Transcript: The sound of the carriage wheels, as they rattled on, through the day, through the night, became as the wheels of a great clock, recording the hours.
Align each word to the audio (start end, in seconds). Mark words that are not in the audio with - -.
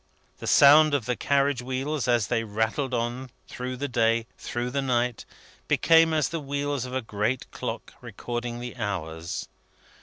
The 0.39 0.47
sound 0.47 0.95
of 0.95 1.05
the 1.05 1.15
carriage 1.15 1.61
wheels, 1.61 2.07
as 2.07 2.25
they 2.25 2.43
rattled 2.43 2.91
on, 2.91 3.29
through 3.47 3.77
the 3.77 3.87
day, 3.87 4.25
through 4.35 4.71
the 4.71 4.81
night, 4.81 5.25
became 5.67 6.11
as 6.11 6.29
the 6.29 6.39
wheels 6.39 6.85
of 6.85 6.95
a 6.95 7.03
great 7.03 7.51
clock, 7.51 7.93
recording 8.01 8.59
the 8.59 8.75
hours. 8.77 9.47